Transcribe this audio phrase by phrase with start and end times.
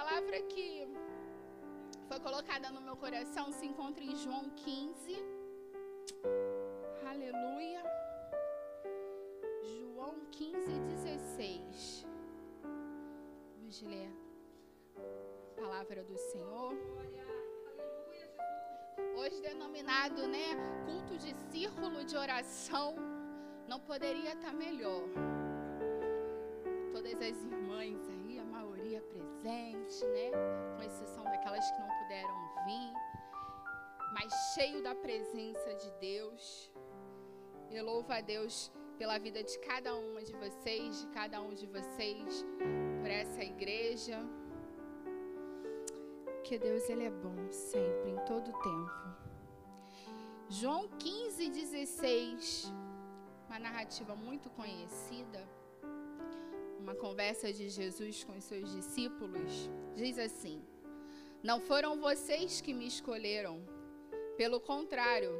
[0.00, 0.88] palavra que
[2.08, 5.16] foi colocada no meu coração se encontra em João 15.
[7.12, 7.82] Aleluia.
[9.62, 12.06] João 15, 16.
[13.58, 14.10] Vamos ler
[14.96, 16.72] a palavra do Senhor.
[19.18, 20.46] Hoje denominado, né,
[20.86, 22.94] culto de círculo de oração,
[23.68, 25.04] não poderia estar melhor.
[26.90, 30.30] Todas as irmãs aí, a maioria presente, né,
[30.76, 32.92] com exceção daquelas que não puderam vir,
[34.12, 36.70] mas cheio da presença de Deus.
[37.70, 41.66] Eu louvo a Deus pela vida de cada uma de vocês, de cada um de
[41.66, 42.44] vocês,
[43.00, 44.18] por essa igreja.
[46.44, 49.00] Que Deus ele é bom sempre, em todo tempo.
[50.48, 52.72] João 15, 16,
[53.48, 55.48] uma narrativa muito conhecida,
[56.90, 60.60] uma conversa de Jesus com os seus discípulos, diz assim:
[61.40, 63.62] Não foram vocês que me escolheram,
[64.36, 65.30] pelo contrário,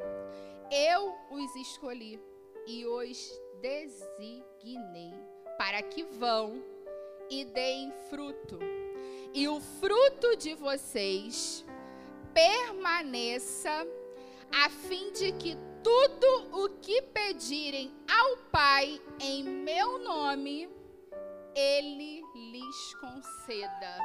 [0.71, 2.21] eu os escolhi
[2.69, 5.13] e os designei
[5.59, 6.63] para que vão
[7.29, 8.61] e deem fruto,
[9.35, 11.65] e o fruto de vocês
[12.33, 13.85] permaneça,
[14.53, 20.80] a fim de que tudo o que pedirem ao Pai em meu nome,
[21.55, 23.99] Ele lhes conceda.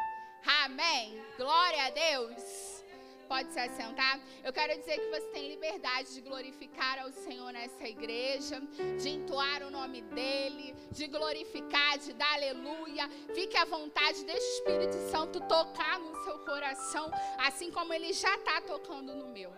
[0.63, 1.21] Amém.
[1.37, 2.83] Glória a Deus.
[3.27, 4.19] Pode se assentar.
[4.43, 8.61] Eu quero dizer que você tem liberdade de glorificar ao Senhor nessa igreja,
[9.01, 13.09] de entoar o nome dEle, de glorificar, de dar aleluia.
[13.33, 18.35] Fique à vontade, deixe o Espírito Santo tocar no seu coração, assim como ele já
[18.35, 19.51] está tocando no meu.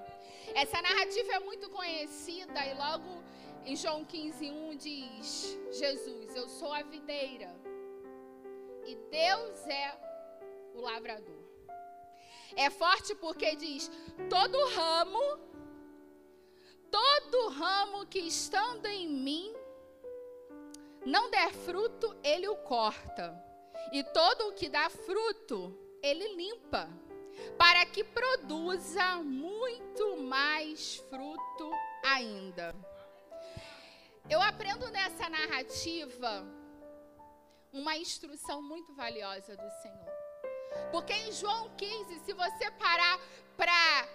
[0.55, 3.21] Essa narrativa é muito conhecida e logo
[3.65, 7.66] em João 15:1 diz: Jesus, eu sou a videira
[8.87, 9.99] e Deus é
[10.73, 11.43] o lavrador.
[12.55, 13.91] É forte porque diz:
[14.29, 15.39] todo ramo,
[16.89, 19.53] todo ramo que estando em mim
[21.05, 23.41] não der fruto, ele o corta.
[23.91, 26.89] E todo o que dá fruto, ele limpa,
[27.57, 31.71] para que produza muito mais fruto
[32.03, 32.75] ainda.
[34.29, 36.45] Eu aprendo nessa narrativa
[37.71, 40.27] uma instrução muito valiosa do Senhor.
[40.91, 43.19] Porque em João 15, se você parar
[43.55, 44.07] para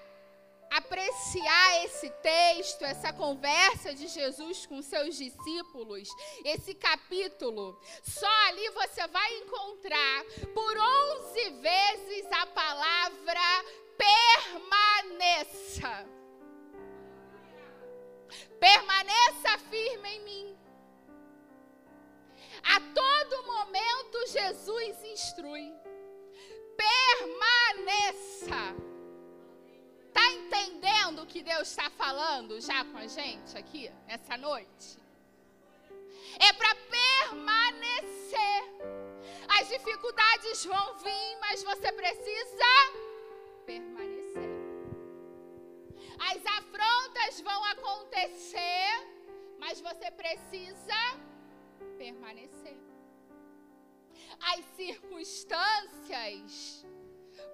[0.71, 6.09] apreciar esse texto, essa conversa de Jesus com seus discípulos,
[6.45, 10.25] esse capítulo, só ali você vai encontrar
[10.55, 13.41] por 11 vezes a palavra
[13.99, 16.07] permaneça.
[18.59, 20.52] Permaneça firme em mim.
[22.65, 25.73] A todo momento Jesus instrui
[26.77, 28.63] permaneça.
[30.07, 34.99] Está entendendo o que Deus está falando já com a gente aqui, nessa noite?
[36.39, 38.63] É para permanecer.
[39.59, 42.73] As dificuldades vão vir, mas você precisa
[43.67, 44.51] permanecer.
[46.31, 49.09] As afrontas vão acontecer,
[49.59, 51.32] mas você precisa permanecer
[54.41, 56.85] as circunstâncias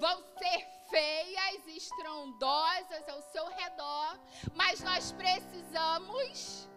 [0.01, 4.19] vão ser feias, estrondosas ao seu redor,
[4.55, 6.69] mas nós precisamos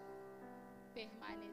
[0.93, 1.51] permanecer.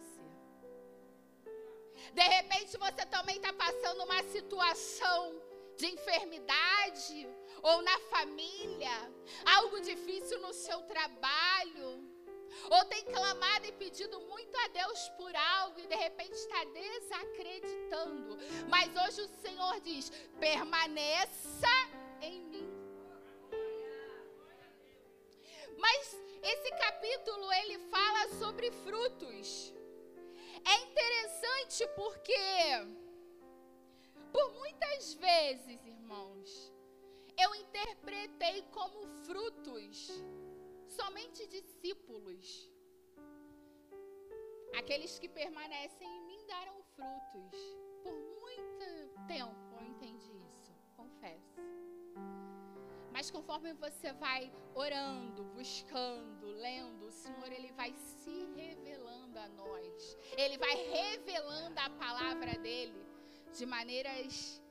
[2.13, 5.41] De repente você também está passando uma situação
[5.77, 7.29] de enfermidade
[7.63, 9.13] ou na família,
[9.57, 12.18] algo difícil no seu trabalho
[12.71, 18.39] ou tem clamado e pedido muito a Deus por algo e de repente está desacreditando.
[18.69, 21.69] Mas hoje o Senhor diz: permaneça
[22.21, 22.69] em mim.
[25.77, 29.73] Mas esse capítulo ele fala sobre frutos.
[30.65, 32.35] É interessante porque
[34.33, 36.73] por muitas vezes, irmãos,
[37.37, 40.11] eu interpretei como frutos
[40.89, 42.71] somente discípulos.
[44.77, 47.59] Aqueles que permanecem em mim darão frutos.
[48.03, 51.61] Por muito tempo eu entendi isso, confesso.
[53.13, 60.17] Mas conforme você vai orando, buscando, lendo, o Senhor ele vai se revelando a nós.
[60.37, 63.05] Ele vai revelando a palavra dele
[63.53, 64.63] de maneiras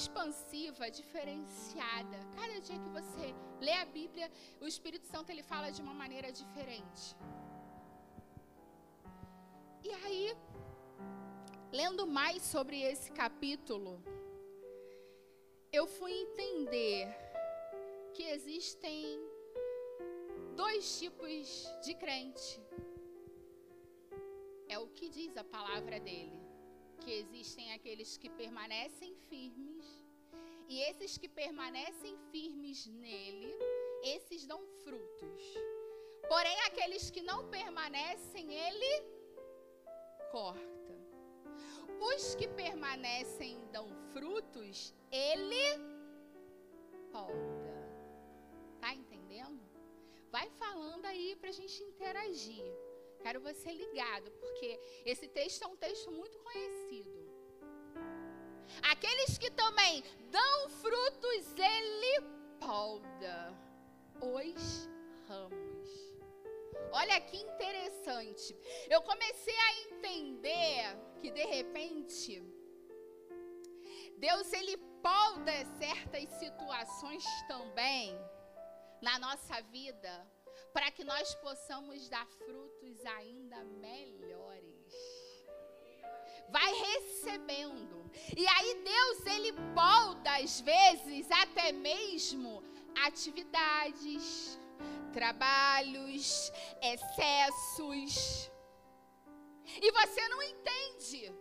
[0.00, 2.18] expansiva, diferenciada.
[2.38, 3.24] Cada dia que você
[3.66, 4.26] lê a Bíblia,
[4.64, 7.04] o Espírito Santo ele fala de uma maneira diferente.
[9.88, 10.36] E aí,
[11.80, 13.92] lendo mais sobre esse capítulo,
[15.78, 17.02] eu fui entender
[18.14, 19.02] que existem
[20.62, 21.42] dois tipos
[21.84, 22.60] de crente.
[24.68, 26.38] É o que diz a palavra dele.
[27.02, 29.67] Que existem aqueles que permanecem firmes,
[30.68, 33.52] e esses que permanecem firmes nele,
[34.02, 35.42] esses dão frutos.
[36.28, 38.92] Porém, aqueles que não permanecem, ele
[40.30, 40.94] corta.
[42.00, 45.66] Os que permanecem dão frutos, ele
[47.10, 47.68] poda.
[48.78, 49.62] Tá entendendo?
[50.30, 52.64] Vai falando aí para a gente interagir.
[53.22, 57.17] Quero você ligado, porque esse texto é um texto muito conhecido.
[58.82, 62.20] Aqueles que também dão frutos, ele
[62.60, 63.54] poda
[64.20, 64.88] os
[65.28, 65.88] ramos.
[66.92, 68.56] Olha que interessante.
[68.88, 72.42] Eu comecei a entender que de repente
[74.16, 78.18] Deus ele poda certas situações também
[79.00, 80.26] na nossa vida
[80.72, 85.27] para que nós possamos dar frutos ainda melhores.
[86.48, 88.10] Vai recebendo.
[88.36, 92.62] E aí Deus ele polda às vezes até mesmo
[93.04, 94.58] atividades,
[95.12, 96.50] trabalhos,
[96.82, 98.50] excessos.
[99.80, 101.32] E você não entende.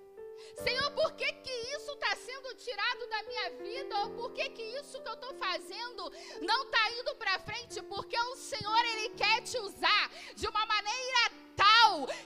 [0.63, 3.99] Senhor, por que, que isso está sendo tirado da minha vida?
[3.99, 6.11] Ou por que, que isso que eu estou fazendo
[6.41, 7.81] não está indo para frente?
[7.83, 11.46] Porque o Senhor, Ele quer te usar de uma maneira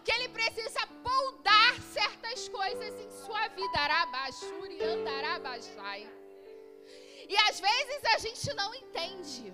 [0.03, 3.77] que Ele precisa poldar certas coisas em sua vida.
[3.79, 6.09] Arabachuri, andarabachai.
[7.27, 9.53] E às vezes a gente não entende.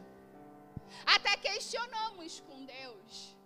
[1.05, 3.37] Até questionamos com Deus.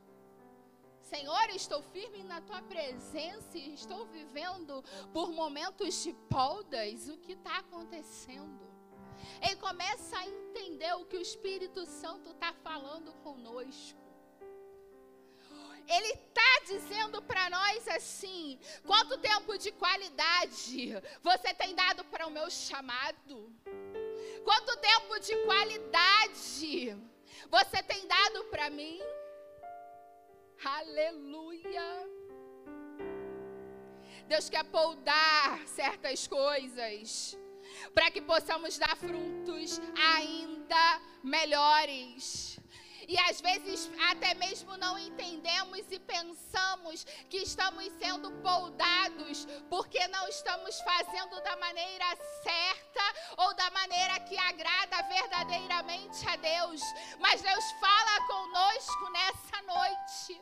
[1.01, 4.81] Senhor, estou firme na tua presença e estou vivendo
[5.11, 7.09] por momentos de poldas.
[7.09, 8.65] O que está acontecendo?
[9.41, 14.00] Ele começa a entender o que o Espírito Santo está falando conosco.
[15.95, 22.31] Ele está dizendo para nós assim: quanto tempo de qualidade você tem dado para o
[22.31, 23.37] meu chamado?
[24.43, 26.97] Quanto tempo de qualidade
[27.49, 28.99] você tem dado para mim?
[30.63, 31.89] Aleluia.
[34.27, 37.37] Deus quer poldar certas coisas
[37.93, 39.81] para que possamos dar frutos
[40.15, 42.57] ainda melhores.
[43.07, 50.27] E às vezes até mesmo não entendemos e pensamos que estamos sendo poldados porque não
[50.27, 52.05] estamos fazendo da maneira
[52.43, 56.81] certa ou da maneira que agrada verdadeiramente a Deus.
[57.19, 60.41] Mas Deus fala conosco nessa noite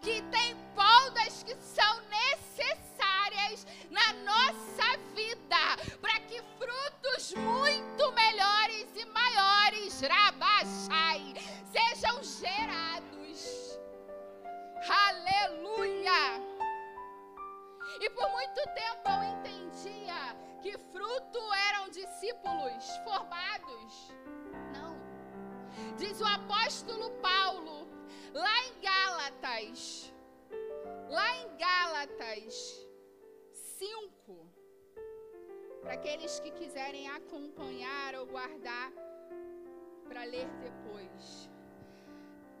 [0.00, 5.56] que tem poldas que são necessárias na nossa vida
[6.00, 11.34] para que frutos muito melhores e maiores, Rabachai,
[12.06, 13.80] sejam gerados.
[14.88, 16.40] Aleluia!
[18.00, 21.38] E por muito tempo eu entendia que fruto
[21.68, 24.14] eram discípulos formados.
[24.72, 24.96] Não.
[25.96, 27.86] Diz o apóstolo Paulo
[28.32, 30.12] Lá em Gálatas,
[31.08, 32.86] lá em Gálatas
[33.50, 34.46] 5,
[35.80, 38.92] para aqueles que quiserem acompanhar ou guardar
[40.06, 41.55] para ler depois.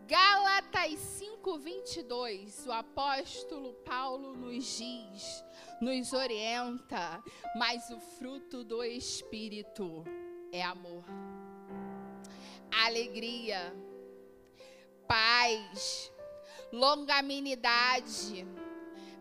[0.06, 5.44] Gálatas 5:22, o apóstolo Paulo nos diz,
[5.80, 7.20] nos orienta,
[7.56, 10.04] mas o fruto do espírito
[10.52, 11.04] é amor,
[12.84, 13.74] alegria,
[15.08, 16.12] paz,
[16.72, 18.46] longanimidade,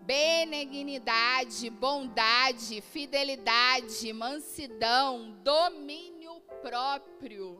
[0.03, 7.57] benignidade, bondade, fidelidade, mansidão, domínio próprio.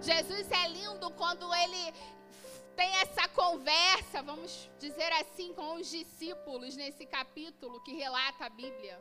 [0.00, 1.92] Jesus é lindo quando ele
[2.74, 8.98] tem essa conversa, vamos dizer assim, com os discípulos nesse capítulo que relata a Bíblia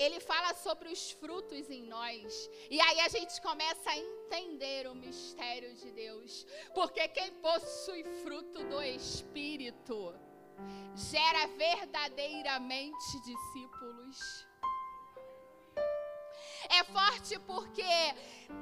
[0.00, 2.50] ele fala sobre os frutos em nós.
[2.70, 6.46] E aí a gente começa a entender o mistério de Deus.
[6.74, 10.14] Porque quem possui fruto do Espírito
[10.94, 14.18] gera verdadeiramente discípulos.
[16.78, 17.92] É forte porque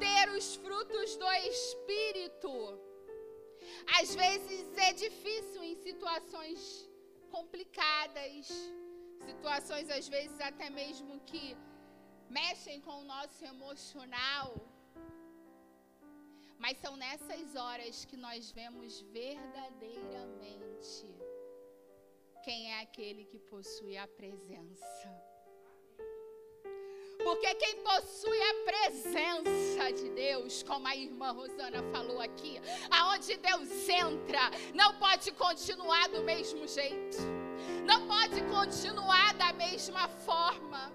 [0.05, 2.53] ter os frutos do Espírito
[4.01, 6.89] às vezes é difícil em situações
[7.31, 8.47] complicadas
[9.27, 11.57] situações às vezes até mesmo que
[12.31, 14.55] mexem com o nosso emocional.
[16.59, 21.07] Mas são nessas horas que nós vemos verdadeiramente
[22.45, 25.28] quem é aquele que possui a presença.
[27.23, 32.61] Porque quem possui a presença de Deus, como a irmã Rosana falou aqui,
[32.91, 37.19] aonde Deus entra, não pode continuar do mesmo jeito.
[37.85, 40.93] Não pode continuar da mesma forma.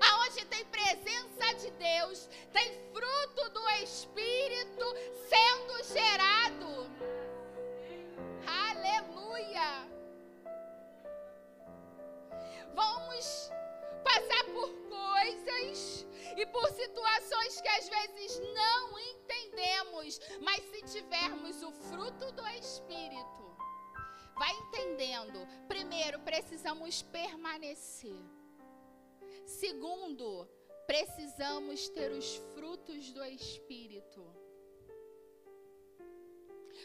[0.00, 4.84] Aonde tem presença de Deus, tem fruto do Espírito
[5.28, 6.90] sendo gerado.
[8.46, 9.88] Aleluia!
[12.74, 13.50] Vamos
[14.02, 14.70] passar por
[15.34, 22.46] coisas e por situações que às vezes não entendemos, mas se tivermos o fruto do
[22.48, 23.56] Espírito,
[24.36, 25.46] vai entendendo.
[25.68, 28.18] Primeiro, precisamos permanecer.
[29.46, 30.48] Segundo,
[30.86, 34.33] precisamos ter os frutos do Espírito.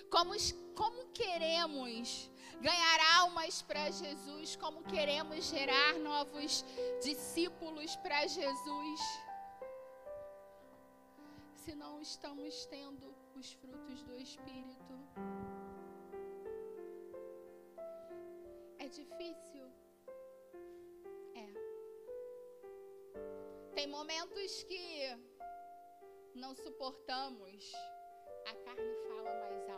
[0.10, 0.34] Como,
[0.76, 2.30] como queremos
[2.62, 6.66] ganhar almas para Jesus, como queremos gerar novos
[7.02, 9.00] discípulos para Jesus,
[11.56, 14.94] se não estamos tendo os frutos do Espírito.
[18.78, 19.66] É difícil?
[21.36, 21.48] É.
[23.74, 25.18] Tem momentos que
[26.36, 27.72] não suportamos,
[28.46, 29.69] a carne fala mais.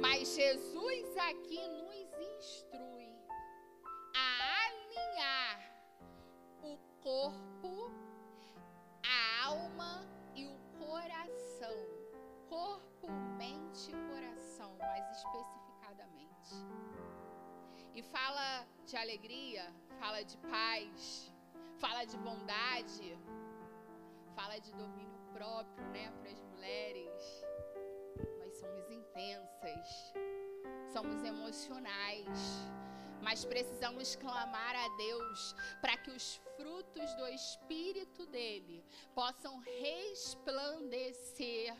[0.00, 3.08] Mas Jesus aqui nos instrui
[4.14, 5.60] a alinhar
[6.62, 7.90] o corpo,
[9.02, 11.76] a alma e o coração.
[12.48, 16.54] Corpo, mente e coração, mais especificadamente.
[17.94, 21.32] E fala de alegria, fala de paz,
[21.78, 23.18] fala de bondade,
[24.34, 27.05] fala de domínio próprio, né, para as mulheres
[28.66, 30.12] somos intensas,
[30.92, 32.28] somos emocionais,
[33.22, 41.72] mas precisamos clamar a Deus para que os frutos do Espírito dele possam resplandecer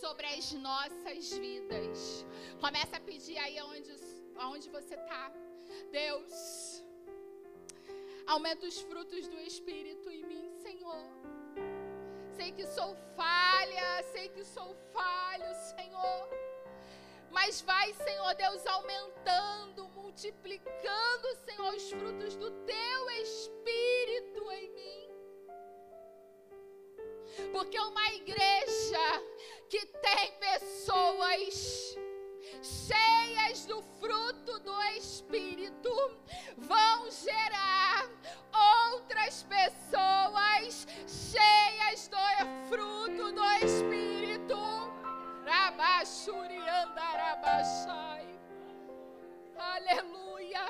[0.00, 2.24] sobre as nossas vidas.
[2.60, 3.92] Começa a pedir aí aonde,
[4.36, 5.32] aonde você está.
[5.90, 6.84] Deus,
[8.26, 10.49] aumenta os frutos do Espírito em mim,
[12.50, 16.28] sei que sou falha, sei que sou falho, Senhor.
[17.30, 25.08] Mas vai, Senhor Deus, aumentando, multiplicando, Senhor, os frutos do teu Espírito em mim.
[27.52, 29.22] Porque uma igreja
[29.68, 31.96] que tem pessoas
[32.62, 35.90] cheias do fruto do Espírito,
[36.56, 38.08] vão gerar
[39.20, 42.16] outras pessoas cheias do
[42.68, 44.56] fruto do Espírito.
[49.56, 50.64] Aleluia.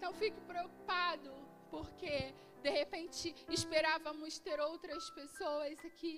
[0.00, 1.32] Não fique preocupado,
[1.70, 6.16] porque de repente esperávamos ter outras pessoas aqui.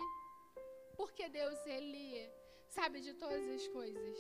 [0.97, 2.31] Porque Deus, Ele
[2.69, 4.19] sabe de todas as coisas.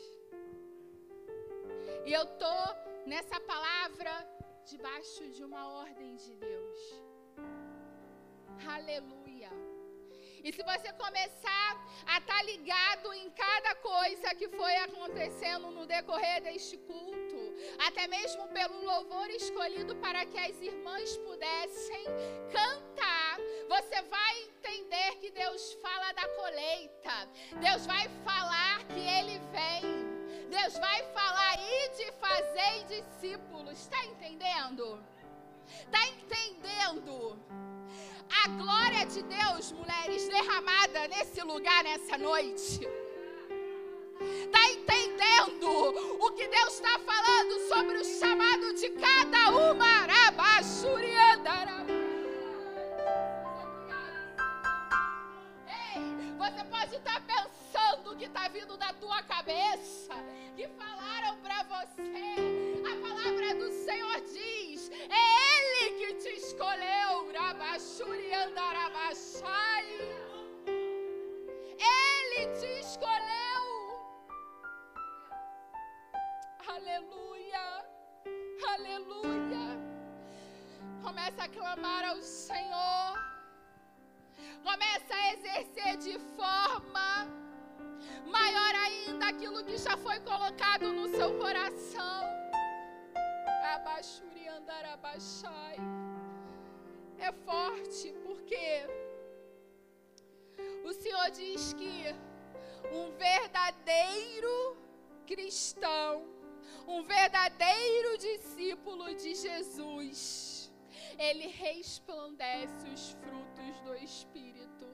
[2.06, 2.56] E eu tô
[3.06, 4.33] nessa palavra
[4.64, 6.78] debaixo de uma ordem de Deus.
[8.66, 9.50] Aleluia.
[10.42, 11.70] E se você começar
[12.06, 17.54] a estar tá ligado em cada coisa que foi acontecendo no decorrer deste culto,
[17.86, 22.04] até mesmo pelo louvor escolhido para que as irmãs pudessem
[22.52, 27.28] cantar, você vai entender que Deus fala da colheita,
[27.60, 30.13] Deus vai falar que Ele vem,
[30.58, 35.02] Deus vai falar e de fazer discípulos, está entendendo?
[35.86, 37.38] Está entendendo?
[38.42, 42.80] a glória de Deus, mulheres, derramada nesse lugar, nessa noite.
[44.20, 45.68] Está entendendo
[46.20, 49.94] o que Deus está falando sobre o chamado de cada uma?
[55.68, 57.53] Ei, você pode estar tá pensando
[58.16, 60.14] que está vindo da tua cabeça,
[60.56, 62.36] que falaram para você.
[62.90, 67.04] A palavra do Senhor diz: é Ele que te escolheu.
[71.76, 73.64] Ele te escolheu.
[76.66, 77.84] Aleluia.
[78.74, 79.66] Aleluia.
[81.02, 83.18] Começa a clamar ao Senhor.
[84.62, 87.43] Começa a exercer de forma
[89.24, 92.24] maior ainda aquilo que já foi colocado no seu coração.
[93.74, 95.76] Abaixuri andarabachai
[97.18, 98.86] é forte, porque
[100.84, 102.04] o Senhor diz que
[102.92, 104.76] um verdadeiro
[105.26, 106.26] cristão,
[106.86, 110.70] um verdadeiro discípulo de Jesus,
[111.18, 114.86] ele resplandece os frutos do Espírito.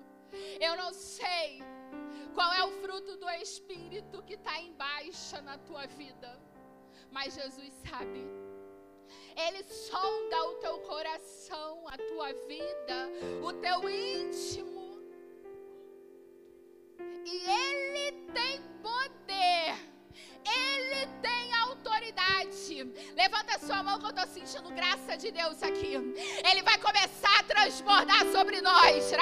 [0.60, 1.60] Eu não sei
[2.30, 6.40] qual é o fruto do Espírito que está em baixa na tua vida,
[7.10, 8.25] mas Jesus sabe.
[9.37, 13.08] Ele sonda o teu coração, a tua vida,
[13.42, 15.00] o teu íntimo.
[17.25, 19.90] E Ele tem poder
[20.44, 22.84] ele tem autoridade.
[23.14, 25.94] Levanta sua mão que eu estou sentindo graça de Deus aqui.
[26.50, 29.04] Ele vai começar a transbordar sobre nós.
[29.04, 29.12] Os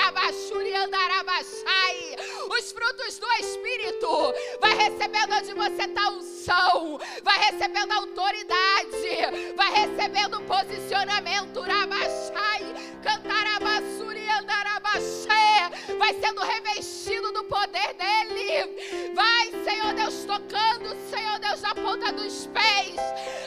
[2.79, 4.35] frutos do Espírito.
[4.61, 7.01] Vai recebendo onde você está unção.
[7.25, 9.55] Vai recebendo autoridade.
[9.57, 11.61] Vai recebendo posicionamento.
[11.61, 12.63] Rabachai.
[13.03, 15.71] Cantarabassuri andarabaxé.
[15.99, 19.13] Vai sendo revestido do poder dele.
[19.15, 22.97] Vai, Senhor Deus, tocando, Senhor Deus, na ponta dos pés,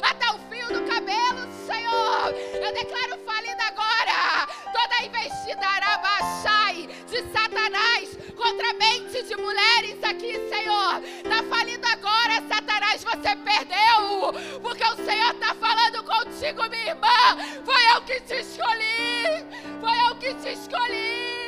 [0.01, 2.33] até o fio do cabelo, Senhor.
[2.61, 10.33] Eu declaro falida agora toda investida arabaxai de Satanás contra a mente de mulheres aqui,
[10.49, 11.03] Senhor.
[11.23, 17.37] Está falido agora, Satanás, você perdeu, porque o Senhor está falando contigo, minha irmã.
[17.63, 19.45] Foi eu que te escolhi,
[19.79, 21.47] foi eu que te escolhi.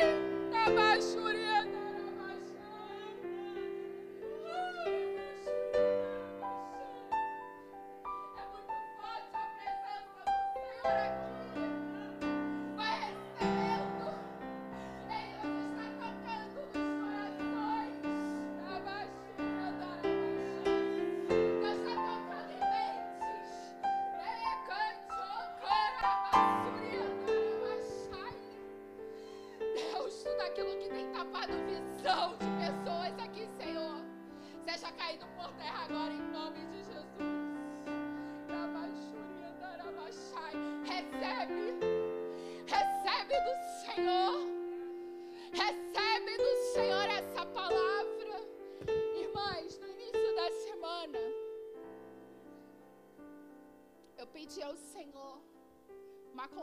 [0.65, 1.23] Abaixo.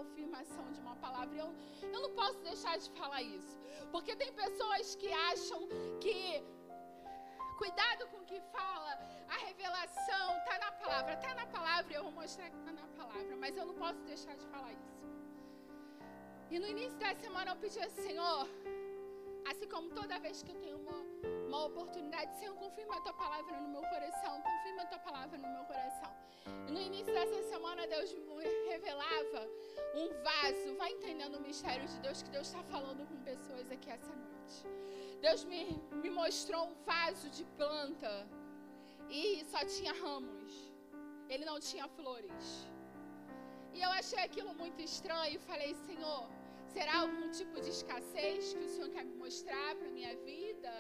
[0.01, 1.37] Confirmação de uma palavra.
[1.45, 1.49] Eu,
[1.95, 3.55] eu não posso deixar de falar isso.
[3.93, 5.61] Porque tem pessoas que acham
[6.05, 6.19] que
[7.63, 8.93] cuidado com o que fala,
[9.29, 13.37] a revelação está na palavra, está na palavra, eu vou mostrar que está na palavra,
[13.43, 15.01] mas eu não posso deixar de falar isso.
[16.53, 18.49] E no início da semana eu pedi ao Senhor,
[19.51, 21.01] assim como toda vez que eu tenho uma,
[21.51, 25.49] uma oportunidade, Senhor, confirma a tua palavra no meu coração, confirma a tua palavra no
[25.57, 26.11] meu coração.
[26.75, 29.43] No início dessa semana Deus me revelava
[30.03, 30.69] um vaso.
[30.83, 34.59] Vai entendendo o mistério de Deus que Deus está falando com pessoas aqui essa noite.
[35.21, 35.63] Deus me,
[36.03, 38.13] me mostrou um vaso de planta
[39.09, 40.53] e só tinha ramos.
[41.29, 42.47] Ele não tinha flores.
[43.75, 46.23] E eu achei aquilo muito estranho e falei, Senhor,
[46.75, 50.73] será algum tipo de escassez que o Senhor quer me mostrar para minha vida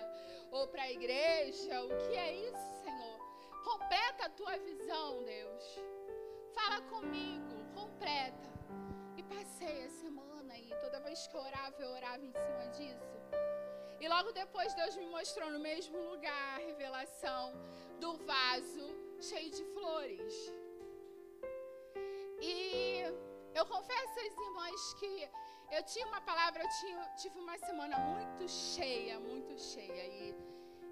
[0.50, 1.82] ou para a igreja?
[1.84, 3.18] O que é isso, Senhor?
[3.64, 5.64] Completa a tua visão, Deus.
[6.54, 8.48] Fala comigo, completa.
[9.16, 13.20] E passei a semana e toda vez que eu orava, eu orava em cima disso.
[14.00, 17.52] E logo depois Deus me mostrou no mesmo lugar a revelação
[18.00, 18.86] do vaso
[19.20, 20.34] cheio de flores.
[22.40, 23.02] E
[23.54, 25.28] eu confesso às irmãs que
[25.70, 30.06] eu tinha uma palavra, eu tinha, tive uma semana muito cheia, muito cheia.
[30.06, 30.34] E,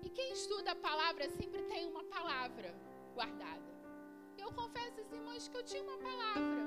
[0.04, 2.74] e quem estuda a palavra sempre tem uma palavra
[3.14, 3.68] guardada.
[4.36, 6.62] Eu confesso às irmãs que eu tinha uma palavra.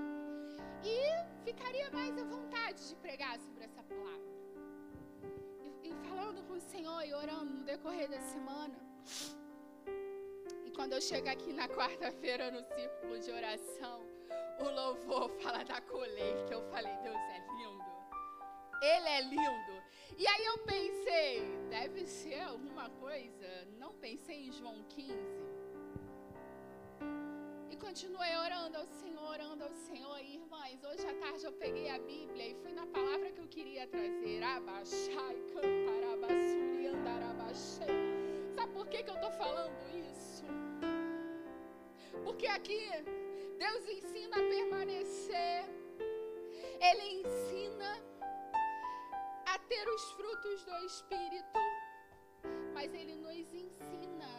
[0.83, 4.31] E ficaria mais à vontade de pregar sobre essa palavra.
[5.83, 8.75] E, e falando com o Senhor e orando no decorrer da semana.
[10.65, 14.01] E quando eu chego aqui na quarta-feira no círculo de oração,
[14.59, 16.53] o louvor fala da colheita.
[16.53, 17.80] Eu falei, Deus é lindo.
[18.81, 19.83] Ele é lindo.
[20.17, 23.67] E aí eu pensei, deve ser alguma coisa.
[23.79, 25.61] Não pensei em João 15
[27.81, 30.17] continuei orando ao Senhor, orando ao Senhor.
[30.21, 33.47] E, irmãs, hoje à tarde eu peguei a Bíblia e fui na palavra que eu
[33.47, 34.41] queria trazer.
[34.43, 37.87] Abaixai, cantarabassuri, andarabaxei.
[38.55, 39.73] Sabe por que, que eu estou falando
[40.09, 40.45] isso?
[42.23, 42.87] Porque aqui
[43.57, 45.65] Deus ensina a permanecer.
[46.79, 47.60] Ele ensina
[49.71, 51.59] ter os frutos do Espírito.
[52.73, 54.31] Mas Ele nos ensina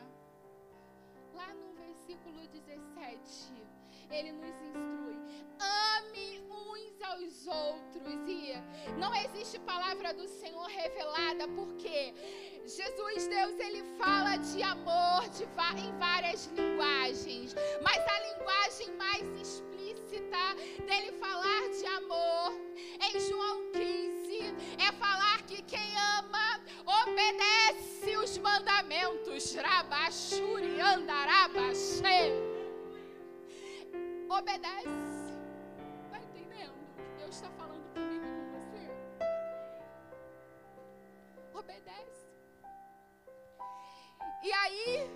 [1.33, 3.67] lá no versículo 17,
[4.11, 5.19] ele nos instrui:
[5.97, 8.29] ame uns aos outros.
[8.29, 8.53] E
[8.99, 12.13] não existe palavra do Senhor revelada, porque
[12.67, 20.45] Jesus, Deus, ele fala de amor de, em várias linguagens, mas a linguagem mais explícita
[20.87, 22.53] dele falar de amor
[24.79, 26.61] é falar que quem ama
[27.01, 29.55] obedece os mandamentos.
[29.55, 32.33] Rabachuri andarabaxê.
[34.29, 35.33] Obedece.
[36.05, 38.85] Está entendendo o que Deus está falando comigo e com você?
[41.55, 42.27] Obedece.
[44.43, 45.11] E aí,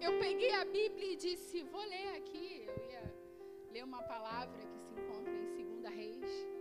[0.00, 2.66] eu peguei a Bíblia e disse: vou ler aqui.
[2.66, 3.14] Eu ia
[3.70, 6.53] ler uma palavra que se encontra em 2 Reis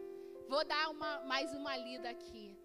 [0.63, 2.57] Vou dar uma, mais uma lida aqui.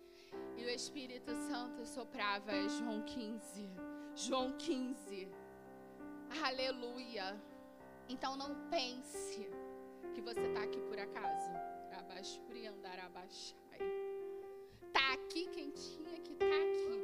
[0.56, 3.68] E o Espírito Santo soprava João 15.
[4.14, 5.28] João 15.
[6.46, 7.36] Aleluia.
[8.08, 9.50] Então não pense
[10.14, 11.50] que você está aqui por acaso.
[11.98, 13.80] Abaixuri andar abaixai.
[14.92, 17.02] Tá aqui quem tinha que tá aqui.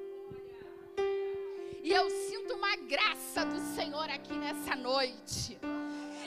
[1.82, 5.58] E eu sinto uma graça do Senhor aqui nessa noite.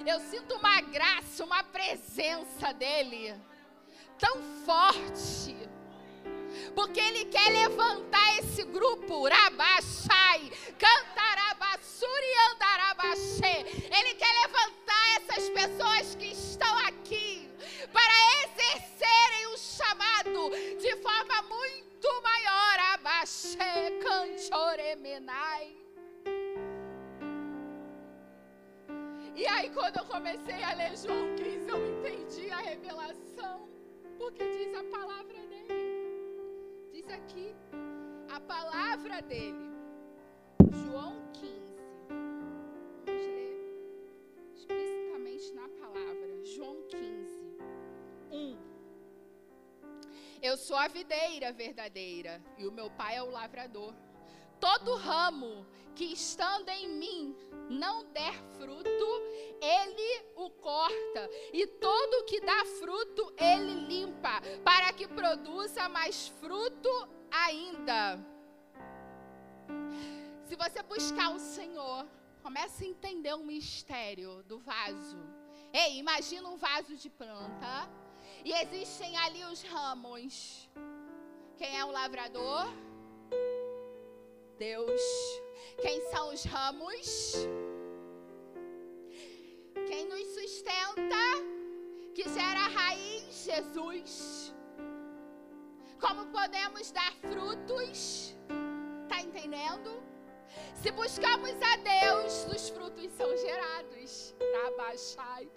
[0.05, 3.33] Eu sinto uma graça, uma presença dEle
[4.19, 5.55] tão forte.
[6.75, 13.65] Porque Ele quer levantar esse grupo, Rabachai, Cantarabassuri e Andarabaxê.
[13.97, 17.49] Ele quer levantar essas pessoas que estão aqui
[17.91, 20.49] para exercerem o chamado
[20.79, 22.79] de forma muito maior.
[22.93, 25.77] Abaxê, Canchoremenai.
[29.35, 33.76] E aí, quando eu comecei a ler João 15, eu entendi a revelação.
[34.17, 36.91] Porque diz a palavra dele.
[36.91, 37.55] Diz aqui
[38.29, 39.67] a palavra dele.
[40.71, 41.75] João 15.
[43.05, 43.57] Vamos ler
[44.55, 46.45] explicitamente na palavra.
[46.45, 47.47] João 15.
[48.31, 48.57] 1.
[50.41, 53.93] Eu sou a videira verdadeira e o meu pai é o lavrador.
[54.59, 57.35] Todo ramo que estando em mim
[57.69, 59.07] não der fruto,
[59.61, 66.91] ele o corta, e todo que dá fruto, ele limpa, para que produza mais fruto
[67.31, 68.19] ainda.
[70.43, 72.05] Se você buscar o Senhor,
[72.43, 75.17] comece a entender o mistério do vaso.
[75.71, 77.89] Ei, imagina um vaso de planta,
[78.43, 80.69] e existem ali os ramos.
[81.57, 82.67] Quem é o lavrador?
[84.57, 85.01] Deus.
[85.81, 87.35] Quem são os ramos?
[89.87, 91.25] Quem nos sustenta,
[92.13, 94.53] que gera raiz, Jesus.
[95.99, 98.35] Como podemos dar frutos?
[99.07, 100.03] Tá entendendo?
[100.81, 104.35] Se buscamos a Deus, os frutos são gerados.
[104.37, 105.49] Trabaixai.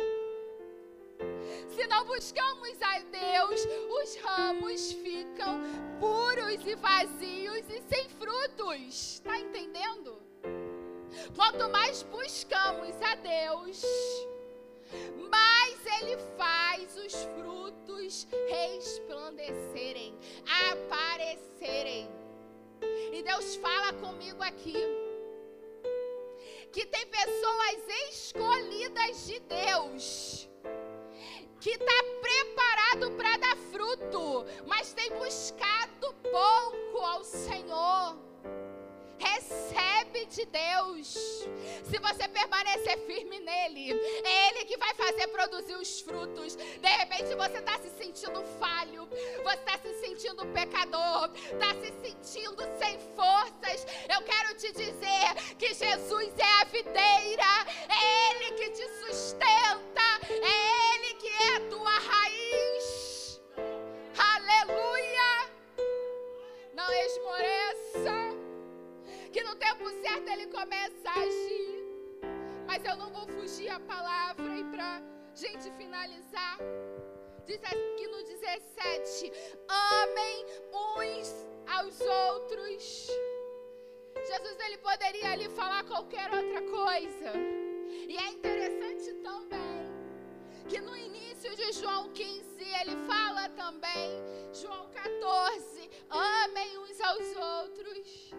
[1.75, 3.67] Se não buscamos a Deus,
[4.01, 5.61] os ramos ficam
[5.99, 9.15] puros e vazios e sem frutos.
[9.15, 10.30] Está entendendo?
[11.35, 13.83] Quanto mais buscamos a Deus,
[15.31, 20.19] mais Ele faz os frutos resplandecerem,
[20.71, 22.09] aparecerem.
[23.13, 24.77] E Deus fala comigo aqui
[26.73, 30.49] que tem pessoas escolhidas de Deus
[31.61, 38.30] que está preparado para dar fruto, mas tem buscado pouco ao Senhor.
[39.21, 41.09] Recebe de Deus.
[41.85, 43.93] Se você permanecer firme nele,
[44.25, 46.57] é Ele que vai fazer produzir os frutos.
[46.57, 49.07] De repente você está se sentindo falho,
[49.43, 53.87] você está se sentindo pecador, está se sentindo sem forças.
[54.09, 56.33] Eu quero te dizer que Jesus
[77.57, 79.33] Aqui no 17:
[79.69, 83.09] amem uns aos outros.
[84.25, 87.33] Jesus ele poderia ali falar qualquer outra coisa.
[88.09, 89.91] E é interessante também
[90.69, 98.31] que no início de João 15 ele fala também, João 14, amem uns aos outros.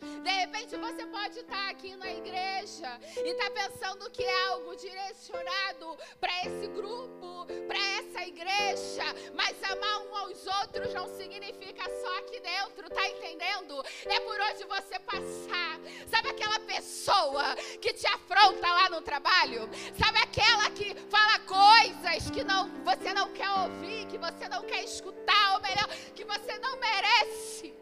[0.00, 4.76] De repente você pode estar aqui na igreja e estar tá pensando que é algo
[4.76, 12.18] direcionado para esse grupo, para essa igreja, mas amar um aos outros não significa só
[12.18, 13.82] aqui dentro, tá entendendo?
[14.06, 15.78] É por onde você passar.
[16.06, 19.68] Sabe aquela pessoa que te afronta lá no trabalho?
[19.98, 24.84] Sabe aquela que fala coisas que não, você não quer ouvir, que você não quer
[24.84, 27.74] escutar, ou melhor, que você não merece?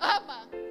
[0.00, 0.63] Ama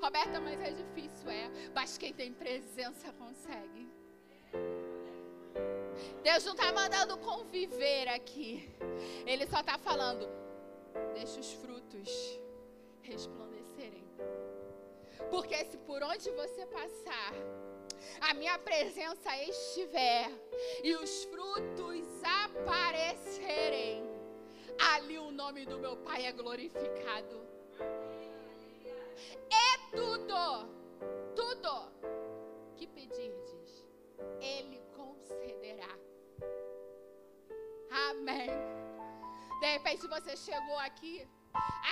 [0.00, 1.50] Roberta, mas é difícil, é.
[1.74, 3.88] Mas quem tem presença consegue.
[6.22, 8.68] Deus não está mandando conviver aqui.
[9.26, 10.28] Ele só está falando,
[11.14, 12.40] deixa os frutos
[13.02, 14.04] resplandecerem.
[15.30, 17.32] Porque se por onde você passar,
[18.20, 20.30] a minha presença estiver
[20.82, 24.02] e os frutos aparecerem,
[24.78, 27.46] ali o nome do meu Pai é glorificado.
[29.66, 30.68] É tudo,
[31.34, 31.70] tudo
[32.76, 33.86] que pedirdes,
[34.40, 35.98] Ele concederá.
[38.08, 38.50] Amém.
[39.60, 41.26] De repente você chegou aqui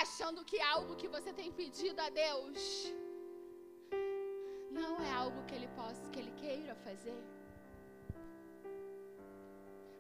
[0.01, 2.93] achando que algo que você tem pedido a Deus
[4.71, 7.21] não é algo que ele possa, que ele queira fazer.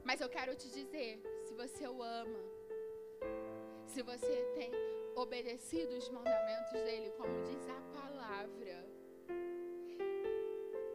[0.04, 2.40] Mas eu quero te dizer, se você o ama,
[3.86, 4.70] se você tem
[5.16, 8.86] obedecido os mandamentos dele, como diz a palavra,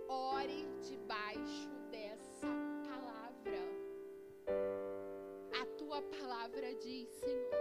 [0.07, 2.47] ore debaixo dessa
[2.87, 3.59] palavra.
[5.61, 7.51] A tua palavra diz, Senhor,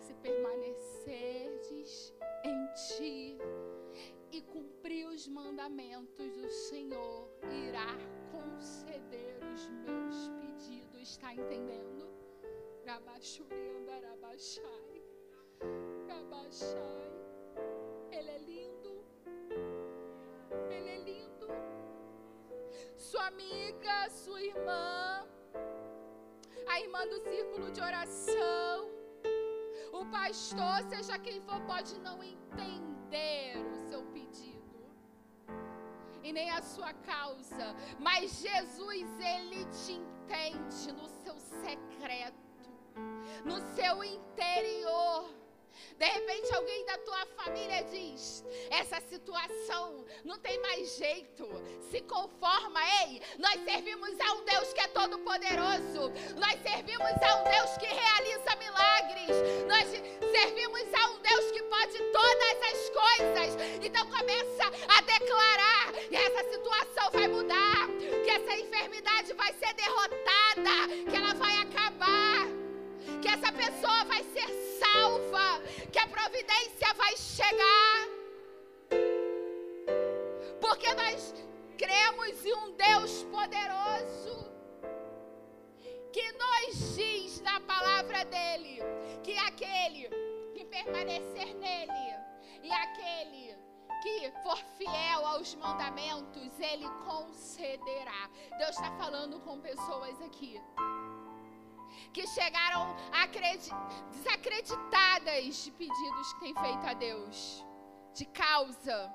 [0.00, 3.38] se permanecerdes em ti,
[4.32, 7.96] e cumprir os mandamentos, o Senhor irá
[8.30, 11.00] conceder os meus pedidos.
[11.00, 12.15] Está entendendo?
[18.12, 19.04] Ele é lindo.
[20.70, 21.48] Ele é lindo.
[22.96, 25.26] Sua amiga, sua irmã,
[26.68, 28.90] a irmã do círculo de oração,
[29.92, 34.06] o pastor, seja quem for, pode não entender o seu
[36.26, 37.66] e nem a sua causa.
[38.00, 42.45] Mas Jesus, ele te entende no seu secreto,
[43.46, 45.30] no seu interior.
[45.98, 51.48] De repente alguém da tua família diz: essa situação não tem mais jeito.
[51.90, 53.22] Se conforma, ei.
[53.38, 56.12] Nós servimos a um Deus que é todo poderoso.
[56.36, 59.66] Nós servimos a um Deus que realiza milagres.
[59.66, 59.88] Nós
[60.32, 63.56] servimos a um Deus que pode todas as coisas.
[63.82, 67.88] Então começa a declarar que essa situação vai mudar,
[68.24, 71.15] que essa enfermidade vai ser derrotada,
[73.36, 74.48] essa pessoa vai ser
[74.80, 75.60] salva,
[75.92, 78.08] que a providência vai chegar.
[80.58, 81.34] Porque nós
[81.76, 84.50] cremos em um Deus poderoso
[86.12, 88.80] que nos diz na palavra dele
[89.22, 90.08] que aquele
[90.54, 92.16] que permanecer nele
[92.62, 93.54] e aquele
[94.02, 98.30] que for fiel aos mandamentos, ele concederá.
[98.56, 100.58] Deus está falando com pessoas aqui
[102.12, 102.96] que chegaram
[104.10, 107.64] desacreditadas de pedidos que têm feito a Deus,
[108.14, 109.12] de causa.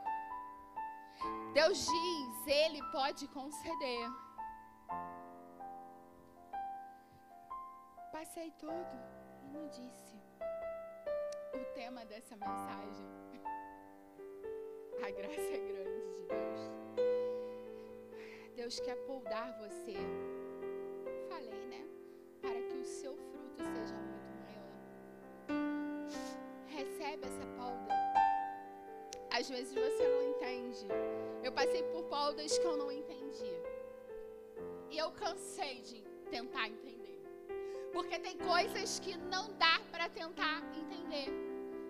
[1.53, 4.09] Deus diz, Ele pode conceder.
[8.11, 8.93] Passei tudo
[9.43, 10.21] e não disse
[11.53, 13.07] o tema dessa mensagem.
[15.03, 16.81] A graça é grande de Deus.
[18.55, 19.97] Deus quer poldar você
[22.91, 24.69] seu fruto seja muito maior.
[26.67, 27.95] Recebe essa polda.
[29.31, 30.85] Às vezes você não entende.
[31.41, 33.55] Eu passei por poldas que eu não entendi.
[34.89, 37.19] E eu cansei de tentar entender.
[37.93, 41.29] Porque tem coisas que não dá para tentar entender.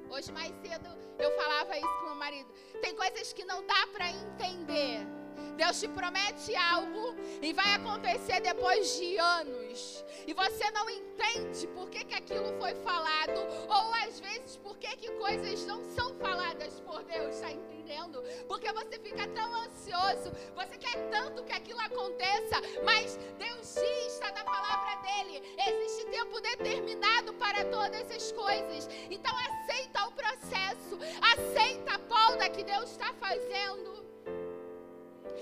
[0.09, 2.49] Hoje mais cedo eu falava isso com meu marido.
[2.81, 5.20] Tem coisas que não dá para entender.
[5.61, 10.03] Deus te promete algo e vai acontecer depois de anos.
[10.25, 14.87] E você não entende por que, que aquilo foi falado, ou às vezes por que,
[14.95, 18.23] que coisas não são faladas por Deus, está entendendo?
[18.47, 24.31] Porque você fica tão ansioso, você quer tanto que aquilo aconteça, mas Deus diz, está
[24.31, 28.89] na palavra dele, existe tempo determinado para todas essas coisas.
[29.11, 34.00] Então aceita o processo, aceita a polda que Deus está fazendo.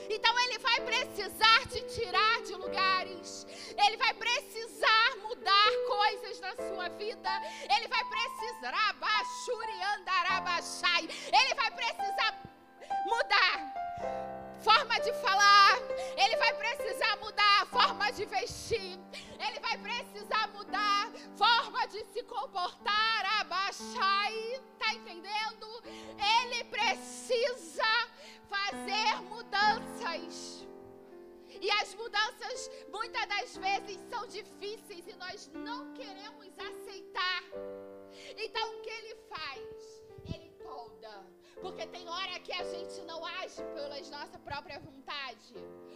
[0.10, 3.46] Então ele vai precisar te tirar de lugares.
[3.86, 7.30] Ele vai precisar mudar coisas na sua vida.
[7.76, 8.20] Ele vai precisar
[11.32, 12.42] Ele vai precisar
[13.06, 13.80] mudar
[14.62, 15.78] forma de falar,
[16.18, 19.00] ele vai precisar mudar a forma de vestir,
[19.40, 24.32] ele vai precisar mudar forma de se comportar, abaixar,
[24.78, 25.84] tá entendendo?
[26.42, 27.86] Ele precisa
[28.50, 30.68] fazer mudanças.
[31.62, 37.44] E as mudanças muitas das vezes são difíceis e nós não queremos aceitar.
[38.38, 40.04] Então o que ele faz?
[40.34, 41.26] Ele tolda.
[41.62, 45.54] Porque tem hora que a gente não age pela nossa própria vontade.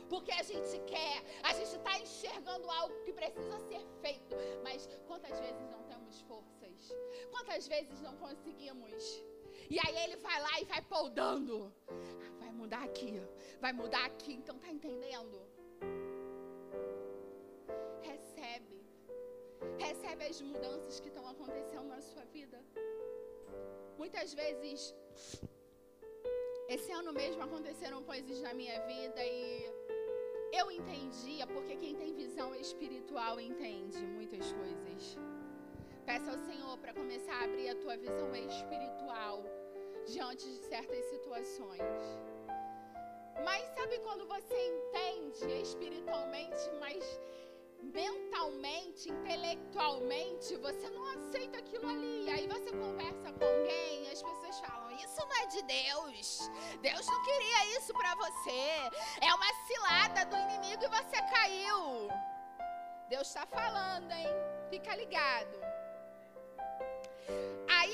[0.10, 5.40] porque a gente quer, a gente está enxergando algo que precisa ser feito, mas quantas
[5.40, 6.94] vezes não temos forças?
[7.32, 9.24] Quantas vezes não conseguimos?
[9.70, 11.74] E aí ele vai lá e vai poldando.
[11.88, 13.22] Ah, vai mudar aqui,
[13.60, 14.34] vai mudar aqui.
[14.34, 15.42] Então tá entendendo?
[18.02, 18.78] Recebe.
[19.78, 22.62] Recebe as mudanças que estão acontecendo na sua vida.
[23.98, 24.94] Muitas vezes
[26.68, 29.72] esse ano mesmo aconteceram coisas na minha vida e
[30.52, 35.18] eu entendia, porque quem tem visão espiritual entende muitas coisas.
[36.06, 39.42] Peça ao Senhor para começar a abrir a tua visão espiritual
[40.06, 41.82] diante de certas situações.
[43.46, 47.02] Mas sabe quando você entende espiritualmente, mas
[47.82, 52.30] mentalmente, intelectualmente, você não aceita aquilo ali.
[52.30, 56.52] Aí você conversa com alguém, as pessoas falam: Isso não é de Deus.
[56.82, 58.62] Deus não queria isso para você.
[59.22, 62.10] É uma cilada do inimigo e você caiu.
[63.08, 64.28] Deus está falando, hein?
[64.70, 65.63] Fica ligado.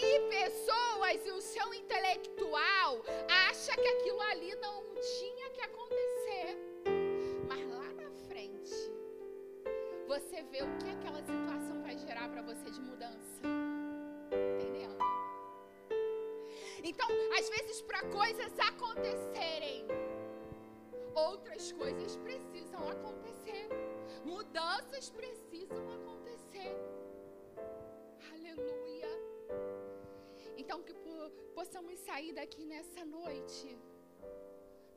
[0.01, 3.03] Aí pessoas e o seu intelectual
[3.49, 6.69] acha que aquilo ali não tinha que acontecer.
[10.09, 13.43] você vê o que aquela situação vai gerar para você de mudança.
[14.55, 14.89] Entendeu?
[16.83, 17.07] Então,
[17.37, 19.85] às vezes, para coisas acontecerem,
[21.13, 23.69] outras coisas precisam acontecer.
[24.25, 26.75] Mudanças precisam acontecer.
[28.33, 28.88] Aleluia.
[30.69, 30.93] Então, que
[31.55, 33.75] possamos sair daqui nessa noite,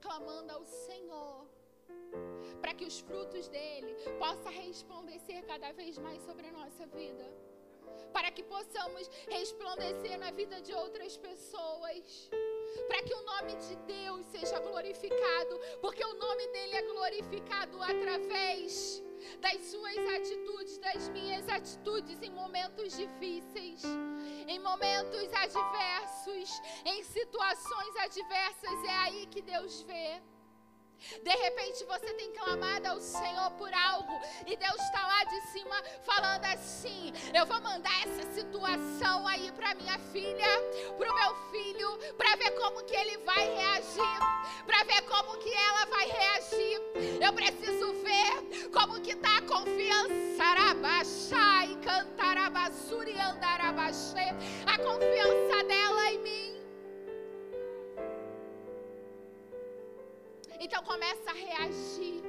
[0.02, 1.46] clamando ao Senhor
[2.60, 7.24] para que os frutos dele possam resplandecer cada vez mais sobre a nossa vida.
[8.12, 12.28] Para que possamos resplandecer na vida de outras pessoas.
[12.86, 19.02] Para que o nome de Deus seja glorificado, porque o nome dele é glorificado através
[19.40, 23.82] das suas atitudes, das minhas atitudes em momentos difíceis,
[24.46, 28.84] em momentos adversos, em situações adversas.
[28.84, 30.20] É aí que Deus vê.
[31.22, 35.76] De repente você tem clamado ao Senhor por algo e Deus está lá de cima
[36.04, 40.46] falando assim: Eu vou mandar essa situação aí para minha filha,
[40.96, 44.18] para o meu filho, para ver como que ele vai reagir,
[44.66, 46.80] para ver como que ela vai reagir.
[47.20, 54.28] Eu preciso ver como que tá a confiança, arabaxai, cantarabassuri, andarabaxê,
[54.66, 56.51] a confiança dela em mim.
[60.64, 62.22] Então começa a reagir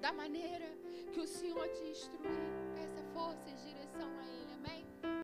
[0.00, 0.66] da maneira
[1.12, 2.38] que o Senhor te instruiu.
[2.76, 3.50] Peça força